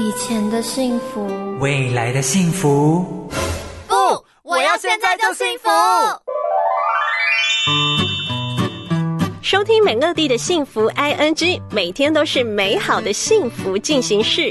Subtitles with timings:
[0.00, 1.26] 以前的幸福，
[1.58, 3.28] 未来的幸福。
[3.86, 3.94] 不，
[4.42, 5.68] 我要现在就幸福。
[9.42, 14.50] 收听美乐蒂的幸福 I N G，每天都是美好的幸福进行式，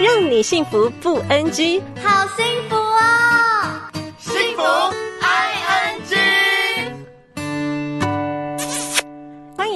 [0.00, 1.80] 让你幸福不 N G。
[2.02, 3.80] 好幸福哦！
[4.18, 4.62] 幸福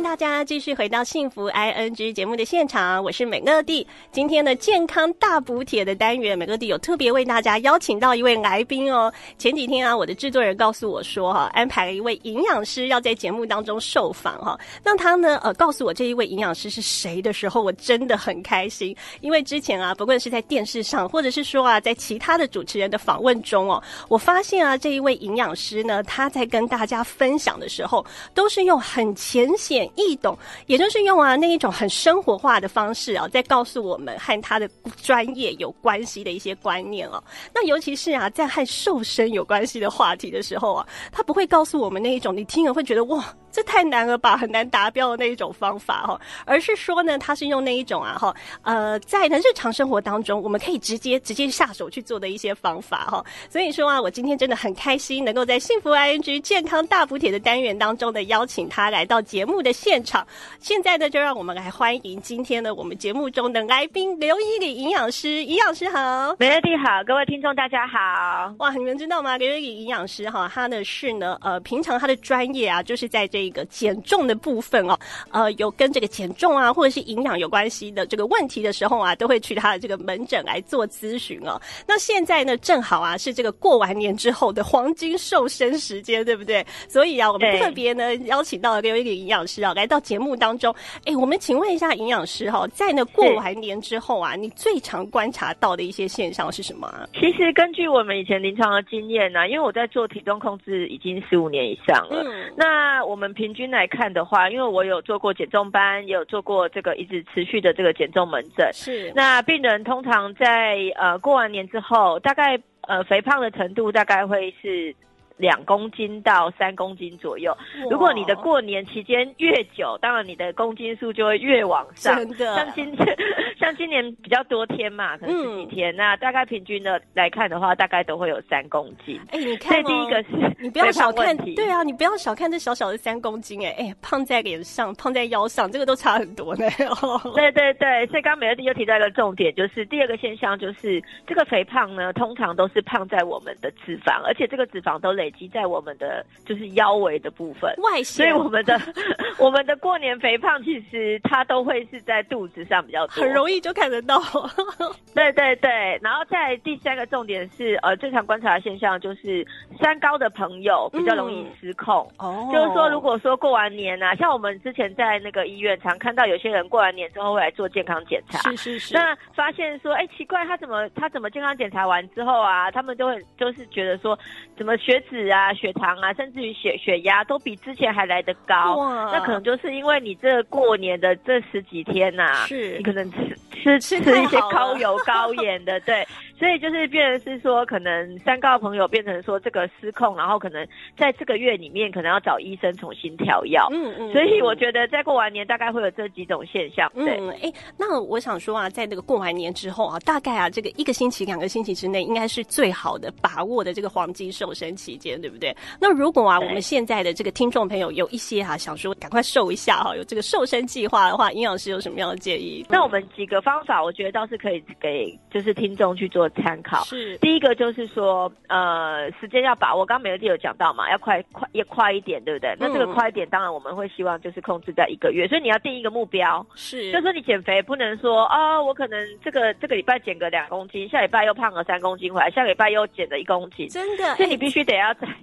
[0.08, 3.86] 大家继续回到幸福 I N G 节目的现场，我是美乐蒂。
[4.10, 9.12] 今天的健康大补帖的单元，美乐蒂有特别为大家邀请到一位来宾哦。
[9.36, 14.58] 前几天啊，我的制作人告诉我说，哈，安排了一位营养师要在节目当中受访哈。
[14.82, 28.02] 那他呢，呃，告诉我这一位营养师是谁的时候，我真的很开心，因为之前啊，不论是在电视上，或者是说啊，在其他的主持人的访问中哦，我发现啊，这一位营养师呢，他在跟大家分享的时候，
[28.32, 34.68] 都是用很浅显易懂，也就是用啊那一种很生活化的方式啊，在告诉我们和他的
[35.02, 37.22] 专业有关系的一些观念哦。
[37.52, 43.24] 那尤其是啊，在和瘦身有关系的话题的时候啊，他不会告诉我们那一种你听了会觉得哇。
[43.50, 53.24] 这太难了吧，很难达标的那一种方法哈，而是说呢，他是用那一种啊哈，呃，在呢日常生活当中，我们可以直接直接下手去做的一些方法哈。
[53.50, 59.72] 所以说啊，我今天真的很开心，能够在幸福 ING 健康大补帖的单元当中的邀请他来到节目的
[60.04, 60.26] 场。
[60.60, 68.54] 现在呢，就让我们来欢迎今天呢我们节目中的来宾刘依礼营养师，营养师好，美乐蒂好，各位听众大家好。
[68.58, 69.36] 哇，你们知道吗？
[69.36, 73.48] 刘依礼营养师哈，他呢是呢呃，平常他的专业啊，就是在这。
[73.48, 74.98] 个减重的部分哦，
[75.30, 81.58] 呃，有跟这个减重啊，或者是营养有关系的这个问题的时候啊，都会去他的这个门诊来做咨询哦。
[81.86, 86.66] 那现在呢，正好啊，是这个过完年之后的黄金瘦身时间，对不对？
[86.90, 90.74] 所以啊，我们特别呢邀请到了一礼营养师啊，来到节目当中。
[91.06, 96.92] 哎，我们请问一下营养师哈，在呢过完年之后啊，你最常观察到的一些现象是什么？
[97.14, 103.28] 其实根据我们以前临床的经验呢，因为我在做体重控制已经十五年以上了，嗯，那我们。
[103.38, 108.68] 平均来看的话，因为我有做过减重班，也有做过这个一直持续的这个减重门诊。
[108.72, 114.92] 是，那病人通常在呃过完年之后，大概呃肥胖的程度大概会是。
[115.38, 117.56] 两公斤到三公斤左右。
[117.90, 122.16] 如果你的过年期间越久，当然你的公斤数就会越往上。
[122.16, 123.16] 真的，像今天
[123.58, 129.20] 像今年比较多天嘛，可能十几天，那大概平均的来看的话，大概都会有三公斤。
[129.30, 130.28] 哎，你看，第一个是
[130.60, 136.66] 你不要小看，对啊，你不要小看这小小的三公斤，哎哎，胖在脸上，胖在腰上，这个都差很多呢。
[137.34, 145.27] 对对对，所以刚刚美乐蒂又提到一个重点，就是第二个现象就是这个肥胖呢，通常都是胖在我们的脂肪，而且这个脂肪都累。
[145.28, 148.80] 累积在我们的就是腰围的部分，外所以我们的
[149.38, 154.18] 我们的过年肥胖其实它都会是在肚子上比较多，很容易就看得到。
[155.14, 159.46] 对对对，然后在第三个重点是呃，正常观察的现象就是
[159.78, 162.10] 三高的朋友比较容易失控。
[162.18, 174.18] 哦，就是说如果说过完年啊，像我们之前在那个医院常看到有些人过完年之后会来做健康检查，是是是，那发现说哎奇怪，他怎么他怎么健康检查完之后啊，他们都会就是觉得说
[174.56, 175.17] 怎么血脂。
[175.18, 178.76] 脂啊，血糖啊，甚至于血血压都比之前还来得高，
[179.10, 182.76] 那可能就是因为你这过年的这十几天呐，是。
[182.78, 186.06] 你可能吃吃吃一些高油 高盐的，对。
[186.38, 190.64] 所以就是变成是说，可能三高朋友变成说这个失控，然后可能
[190.96, 193.66] 在这个月里面可能要找医生重新调药。
[193.72, 194.12] 嗯嗯。
[194.12, 196.88] 所以我觉得在过完年大概会有这几种现象。
[196.94, 205.52] 嗯，哎，那我想说啊，在那个过完年之后啊，大概啊这个一个星期、两个星期之内，应该是最好的把握的这个黄金瘦身期间，对不对？
[205.80, 212.64] 那如果啊我们现在的这个听众朋友有一些哈想说赶快瘦一下哈，有这个瘦身计划的话，营养师有什么样的建议？
[212.68, 216.28] 那我们几个方法，我觉得倒是可以给就是听众去做。
[216.42, 219.84] 参考是第一个，就是说，呃，时间要把握。
[219.84, 222.54] 刚刚美乐蒂有讲到嘛，要快快也快一点，对不对？
[222.60, 225.26] 那这个快一点，当然我们会希望就是控制在一个月。
[225.26, 234.14] 所以你要定一个目标，是，就说你减肥不能说啊，我可能这个这个礼拜减个两公斤，下礼拜又胖了三公斤回来，下礼拜又减了一公斤，真的。
[234.16, 235.08] 所以你必须得要在。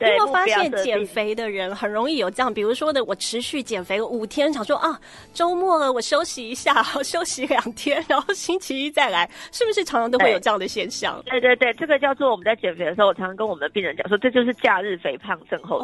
[0.00, 2.52] 有没有发现减肥的人很容易有这样？
[2.52, 4.98] 比如说的，我持续减肥五天，想说啊，
[5.32, 11.22] 周末了我休息一下， 休息两天， 然后星期一再来，是不是常常都会有这样的现象？
[11.26, 15.80] 对对对，这个叫做我们在减肥的时候，我常常跟我们的病人讲说，这就是假日肥胖症候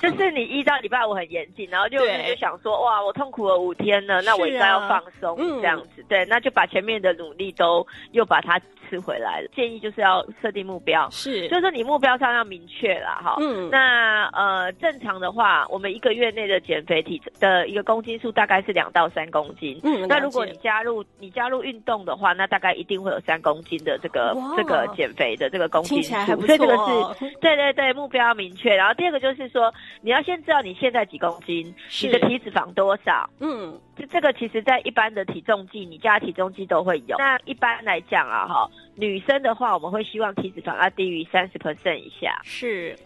[0.00, 8.60] 群，就是你一到礼拜五很严谨，然后就就想说，哇，我痛苦了五天了，那我应该要放松这样子，对，那就把前面的努力都又把它
[8.90, 9.48] 吃回来了。
[9.54, 13.20] 建议就是要设定目标，是，就是说你目标上要明确啦。
[13.24, 13.36] 哈。
[13.38, 19.78] 嗯，那呃，正常的话，我们一个月内的减肥体的一个公斤数大概是两到三公斤。
[19.84, 26.12] 嗯，那如果你加入你加入运动的话，那大概一定会有三公斤的这个这个减肥的这个公斤数。
[26.40, 26.76] 所以这个
[27.14, 28.74] 是对对对，目标要明确。
[28.74, 31.72] 然后第二个就是说，你要先知道你现在几公斤，
[32.02, 33.28] 你的体脂肪多少。
[33.38, 37.16] 嗯，这这个其实在一般的体重计，你加体重计都会有。
[37.18, 38.70] 那一般来讲啊，哈。
[38.96, 42.40] 女生的话，我们会希望体脂肪要低于三十 percent 以下。
[42.44, 42.96] 是，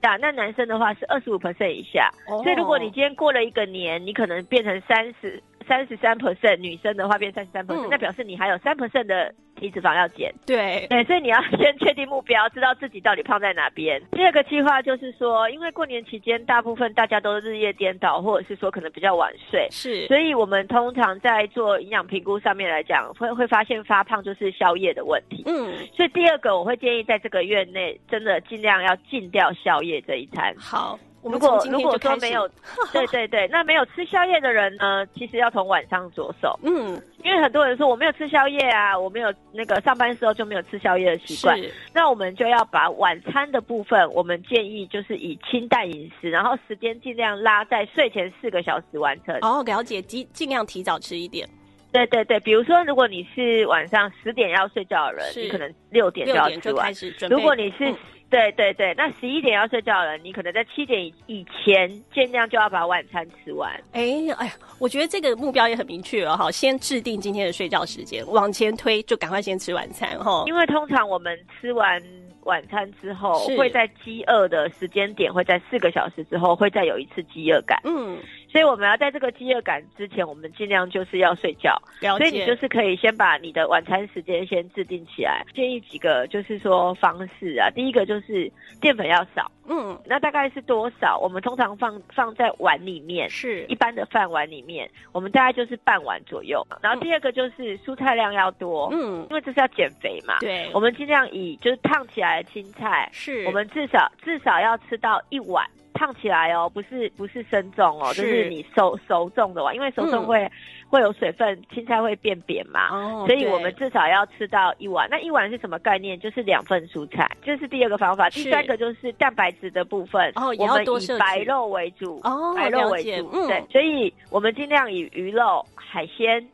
[0.00, 2.10] 啊，那男生的话是二十五 percent 以下。
[2.26, 5.42] 所以如果你今天过了一个年，你可能变成三十。
[5.72, 10.30] 三十三 percent 女生的话变三十三 percent，那表示你还有三 percent 的体脂肪要减。
[10.44, 13.98] 对对，所以你要先确定目标，知道自己到底胖在哪边。
[14.12, 25.42] 第二个计划就是说，因为过年期间大部分大家都日夜颠倒，或者是说可能比较晚睡，是，所以我们通常在做营养评估上面来讲，会会发现发胖就是宵夜的问题。
[25.46, 30.54] 嗯，所以第二个我会建议在这个月内真的尽量要禁掉宵夜这一餐。
[30.58, 30.98] 好。
[31.22, 32.48] 如果如果说没有，
[32.92, 36.58] 对对对，那没有吃宵夜的人呢，其实要从晚上着手。
[36.62, 41.56] 嗯，因为很多人说我没有吃宵夜啊，我没有那个上班时候就没有吃宵夜的习惯。
[41.94, 49.36] 那我们就要把晚餐的部分，我们建议就是以清淡饮食，然后时间尽量拉在睡前四个小时完成。
[49.42, 51.48] 哦，了解，尽尽量提早吃一点。
[51.92, 56.90] 对对对，比如说如果你是晚上十点要睡觉的人，你可能六点就要吃完。
[57.28, 57.94] 如果你是
[58.32, 63.70] 对对对，那十一点要睡觉了，你可能在七点以前尽量就要把晚餐吃完。
[63.92, 64.00] 哎
[64.38, 70.44] 哎呀，我觉得这个目标也很明确哦，哈，先制定今天的睡觉时间，往前推就赶快先吃晚餐哈。
[70.46, 72.02] 因为通常我们吃完
[72.44, 77.78] 晚餐之后，会在饥饿的时间点，会在四个小时之后，会再有一次饥饿感。
[77.84, 78.16] 嗯。
[78.52, 81.74] 所以我们要在这个饥饿感之前，我们尽量就是要睡觉。
[82.18, 85.42] 所以你就是可以先把你的晚餐时间先制定起来。
[85.54, 89.50] 建议几个就是说方式啊，第一个就是淀粉要少。
[89.68, 91.18] 嗯，那大概是多少？
[91.18, 96.66] 我们通常放放在碗里面，是一般的饭碗里面，我们大概就是半碗左右。
[96.82, 98.90] 然后第二个就是蔬菜量要多。
[98.92, 100.38] 嗯，因为这是要减肥嘛。
[100.40, 105.64] 对，我们尽量以就是烫起来的青菜，是我们至少至少要吃到一碗。
[105.94, 110.50] 烫起来哦，不是不是生重哦，就是你熟熟种的话，因为熟种会
[110.88, 112.88] 会有水分，青菜会变扁嘛，
[113.26, 115.08] 所以我们至少要吃到一碗。
[115.10, 116.18] 那一碗是什么概念？
[116.18, 118.28] 就是两份蔬菜，这是第二个方法。
[118.30, 122.20] 第三个就是蛋白质的部分，我们以白肉为主，
[122.56, 126.46] 白肉为主，对，所以我们尽量以鱼肉、海鲜、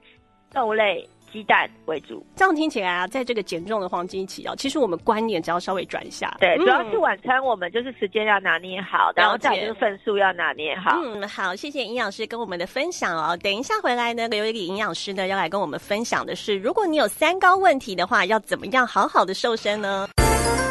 [0.52, 1.06] 豆类。
[1.32, 10.98] 鸡蛋为主，这样听起来啊，在这个减重的黄金期啊，其实我们观念只要稍微转一下，对，主要是晚餐我们就是时间要拿捏好，然后再就是份数要拿捏好。
[11.02, 13.36] 嗯，好，谢谢营养师跟我们的分享哦。
[13.42, 20.08] 等一下回来呢，有一个营养师呢要来跟我们分享的是，如果你有三高问题的话，要怎么样好好的瘦身呢？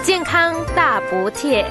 [0.04, 1.65] 健康大补帖。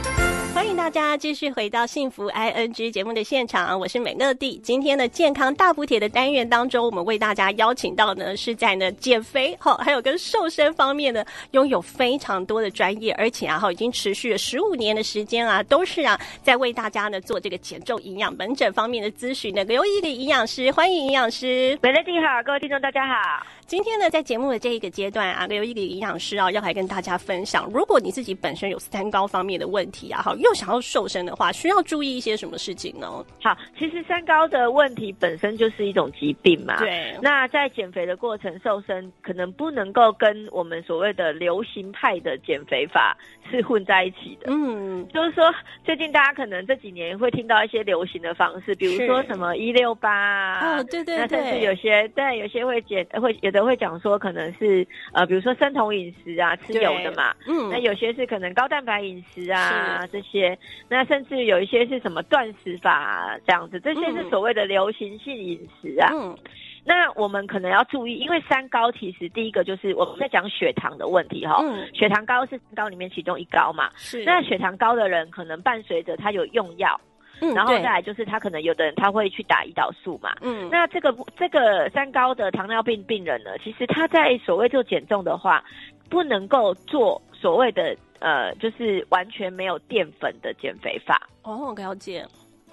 [0.57, 4.57] 欢迎大家继续回到幸福 I N G 节目的现场，我是美乐蒂。
[4.65, 21.79] 今天的健康大补帖的单元当中，我们为大家邀请到呢是在呢减肥哈，还有跟瘦身方面呢拥有非常多的专业，而且啊哈已经持续了十五年的时间啊，都是啊在为大家呢做这个减重营养门诊方面的咨询的刘毅的营养师，欢迎营养师。
[21.83, 23.47] 美乐蒂好，各位听众大家好。
[23.67, 33.09] 今天呢，在节目的这一个阶段啊，有一个营养师啊，要来跟大家分享，如果你自己本身有三高方面的问题啊，好，又想要瘦身的话，需要注意一些什么事情呢？
[33.43, 36.77] 好，其实三高的问题本身就是一种疾病嘛。
[36.79, 37.17] 对。
[37.21, 43.19] 那在减肥的过程，瘦身可能不能够跟我们所谓的流行派的减肥法
[43.51, 44.47] 是混在一起的。
[44.47, 45.05] 嗯。
[45.09, 45.53] 就是说，
[45.85, 50.77] 最近大家可能这几年会听到一些流行的方式，比如说什么一六八啊。
[50.77, 51.19] 哦，对对对。
[51.19, 53.56] 那甚至有些，对，有些会减，会有。
[53.65, 60.59] 会讲说可能是呃，比如说生酮饮食啊，吃油的嘛，嗯，那有些是可能高蛋白饮食啊这些，
[60.89, 66.11] 那甚至有一些是什么断食法啊这样子，这些是所谓的流行性饮食啊。
[66.13, 66.37] 嗯，
[66.85, 77.01] 那我们可能要注意，因为三高其实第一个就是我们在讲血糖的问题哈，嗯，血糖高是三高里面其中一高嘛，是，那血糖高的人可能伴随着他有用药。
[77.41, 85.63] 嗯，然后再来就是他可能有的人他会去打胰岛素嘛，嗯，那这个这个三高的糖尿病病人呢，其实他在所谓做减重的话，
[86.09, 91.29] 不能够做所谓的呃，就是完全没有淀粉的减肥法。
[91.43, 92.25] 哦，了解。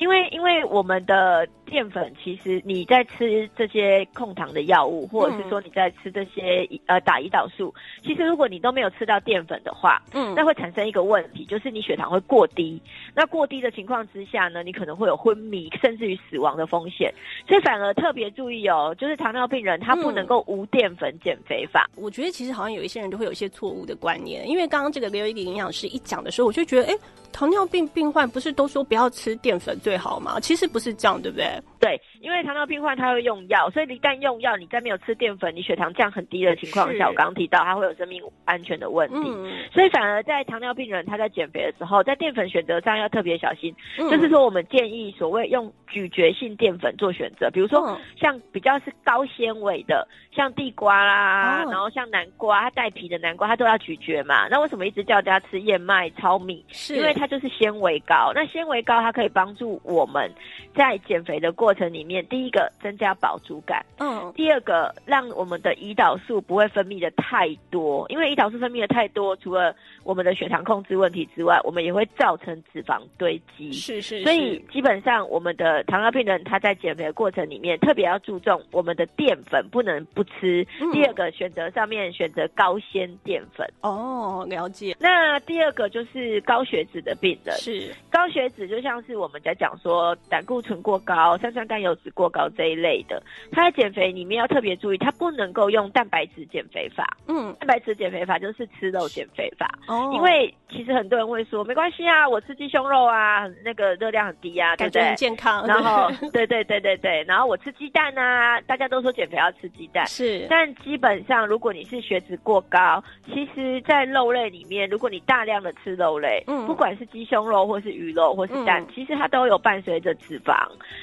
[0.04, 12.82] 因为因为我们的淀粉，其实你在吃这些控糖的药物，或者是说你在吃这些呃打胰岛素，其实如果你都没有吃到淀粉的话，嗯，那会产生一个问题，就是你血糖会过低。
[13.16, 17.14] 那过低的情况之下呢，你可能会有昏迷，甚至于死亡的风险。
[17.48, 21.90] 所以反而特别注意哦，就是糖尿病人他不能够无淀粉减肥法。
[21.96, 26.94] 我觉得其实好像有一些人都会有一些错误的观念，因为刚刚这个刘一个营养师一讲的时候，我就觉得哎。
[27.36, 30.40] 糖尿病病患不是都说不要吃淀粉最好吗？
[30.40, 31.48] 其实不是这样，对不对？
[31.80, 39.32] 对，因为糖尿病患他会用药，所以一旦用药，你在没有吃淀粉，你血糖降很低的情况下，我刚刚提到他会有生命安全的问题。
[39.74, 43.74] 所以反而在糖尿病人他在减肥的时候，在淀粉选择上要特别小心。
[43.98, 54.48] 就是说，我们建议所谓用咀嚼性淀粉做选择，比如说像比较是高纤维的，像地瓜啦，然后像南瓜，它带皮的南瓜，它都要咀嚼嘛。
[54.50, 56.64] 那为什么一直叫大家吃燕麦、糙米？
[56.70, 57.14] 是因为。
[57.14, 60.32] 它就是纤维高，那纤维高它可以帮助我们
[60.76, 84.96] 在减肥的过程里面，第一个增加饱足感，嗯，第二个让我们的胰岛素不会分泌的太多，因为胰岛素分泌的太多，除了我们的血糖控制问题之外，我们也会造成脂肪堆积，是是，所以基本上我们的糖尿病人他在减肥的过程里面，特别要注重我们的淀粉不能不吃，第二个选择上面选择高纤淀粉，哦，了解。
[85.00, 87.14] 那第二个就是高血脂的。
[87.24, 87.56] 病人。
[87.56, 87.94] 是。
[88.10, 93.24] 高血脂，就像是我们在讲说胆固醇过高、三酸甘油脂过高这一类的。
[93.50, 97.16] 他在减肥里面要特别注意，他不能够用蛋白质减肥法。
[97.30, 99.80] 嗯，蛋白质减肥法就是吃肉减肥法。
[99.88, 105.66] 哦，因为其实很多人会说没关系啊，我吃鸡胸肉啊，那个热量很低啊，感觉很健康。
[105.66, 110.06] 然后， 对对对对对，然后我吃鸡蛋啊，大家都说减肥要吃鸡蛋。
[110.08, 113.02] 是，但基本上如果你是血脂过高，
[113.34, 120.54] 其实，在肉类里面，如果你大量的吃肉类，嗯，不管是鸡胸肉或是鱼肉或是蛋，其实它都有伴随着脂肪，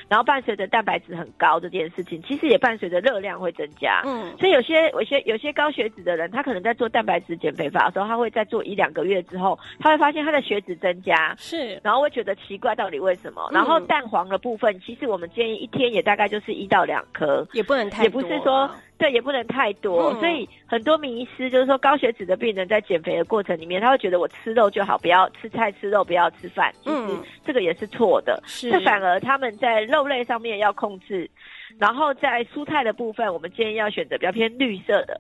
[0.09, 4.03] 然后伴随着蛋白质很高这件事情，其实也伴随着热量会增加。
[4.05, 13.49] 嗯，所以有些有些有些高血脂的人，他可能在做蛋白质减肥法的时候，他会在做一两个月之后，他会发现他的血脂增加，是，然后会觉得奇怪，到底为什么？
[13.53, 18.71] 然后蛋黄的部分，其实我们建议一天也大概就是一到两颗，也不能太，也不是说。
[19.01, 26.71] 对，也不能太多，所以很多迷思就是说，高血脂的病人在减肥的过程里面，他会觉得我吃肉就好，不要吃菜、吃肉，不要吃饭。
[26.85, 31.31] 其实这个也是错的，这反而他们在肉类上面要控制，
[31.79, 35.19] 然后在蔬菜的部分，我们建议要选择比较偏绿色的。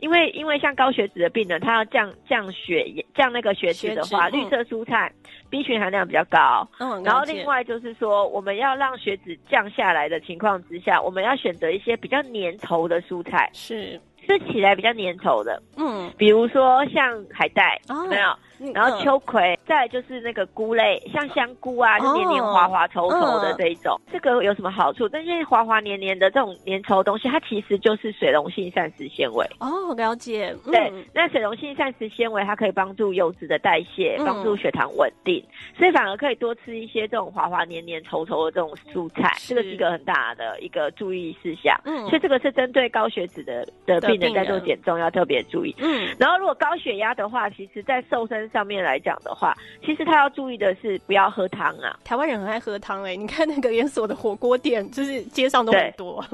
[0.00, 5.12] 因为因为像高血脂的病人，他要降降血降那个血脂的话，绿色蔬菜
[5.50, 6.66] B 群含量比较高。
[6.78, 15.60] 嗯，然后另外就是说，我们要让血脂降下来的情况之下，我们要选择一些比较粘稠的蔬菜，是吃起来比较粘稠的。
[15.76, 17.02] 嗯，比如说像
[17.32, 18.34] 海带，没有。
[18.74, 25.08] 然后秋葵，再就是那个菇类，像香菇啊，就黏黏滑滑稠稠的这一种，这个有什么好处？
[25.08, 29.46] 但是滑滑黏黏的这种粘稠东西，它其实就是水溶性膳食纤维。
[29.60, 30.54] 哦，了解。
[30.66, 35.42] 对，那水溶性膳食纤维它可以帮助油脂的代谢，帮助血糖稳定，
[35.78, 41.74] 所以反而可以多吃一些这种滑滑黏黏稠稠的这种蔬菜，这个是一个很大的一个注意事项。
[41.84, 45.74] 嗯，所以这个是针对高血脂的的病人在做减重要特别注意。
[45.78, 48.49] 嗯，然后如果高血压的话，其实在瘦身。
[48.52, 51.98] 上面来讲的话，其实他要注意的是不要喝汤啊。
[52.04, 56.24] 台湾人很爱喝汤哎，你看那个连锁的火锅店，就是街上都很多。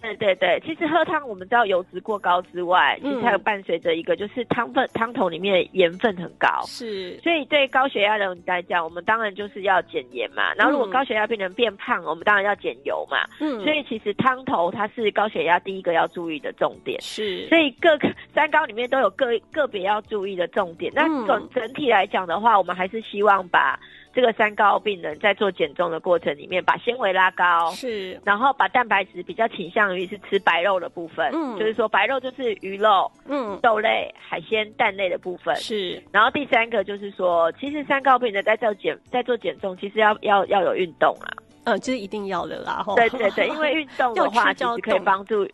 [0.00, 10.54] 对对对，其实喝汤我们知道油脂过高之外，其实还有伴随着一个就是汤分汤头里面盐分很高，是，所以对高血压的人来讲，我们当然就是要减盐嘛。
[10.54, 13.18] 然后如果高血压病人变胖，我们当然要减油嘛。
[13.40, 17.48] 嗯，所以其实汤头它是高血压第一个要注意的重点，是。
[17.48, 20.92] 所以各个三高里面都有个个别要注意的重点。
[20.94, 23.78] 那整整体来讲的话，我们还是希望把。
[24.14, 41.28] 这个三高病人在做减重的过程里面，把纤维拉高，是，然后把蛋白质比较倾向于是吃白肉的部分，嗯，就是说白肉就是鱼肉，嗯，豆类、海鲜、蛋类的部分，是，然后第三个就是说，其实三高病人在做减在做减重，其实要要要有运动啊，
[41.64, 45.48] 嗯，这是一定要的啦，对对对，因为运动的话， 其实可以帮助。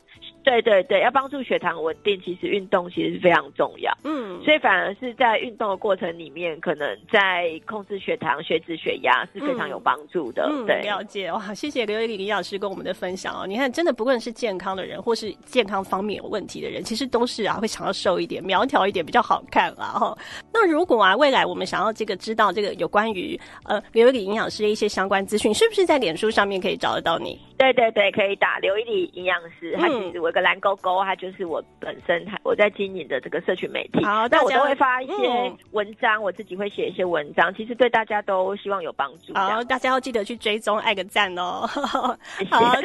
[0.44, 3.90] 对对对，要帮助血糖稳定，其实运动其实是非常重要。
[4.04, 10.48] 嗯，所以反而是在运动的过程里面，可能在控制血糖、血脂、血压是非常有帮助的。
[10.52, 13.46] 嗯，对，了解哇，谢谢刘丽李老师跟我们的分享哦。
[13.46, 19.98] 你看，真的不论是健康的人，或是健康方面有问题的人，其实都是啊，会想要瘦一点、苗条一点比较好看啊。
[19.98, 20.18] 哈，
[20.52, 27.40] 那如果啊，未来我们想要这个知道这个有关于呃刘丽营养师的一些相关资讯，是不是在脸书上面可以找得到你？
[27.56, 39.32] 对对对，可以打刘一里营养师，他其实我有个蓝勾勾，他就是我本身他我在经营的这个社群媒体，好，那我都会发一些文章，我自己会写一些文章，其实对大家都希望有帮助。
[39.34, 41.64] 好，大家要记得去追踪，爱个赞哦。
[41.68, 42.16] 好，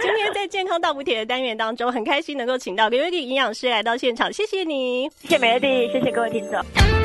[0.02, 6.99] 今天在健康大补帖的单元当中，很开心能够请到刘一里营养师来到现场，谢谢你，谢谢美乐蒂，谢谢各位听众。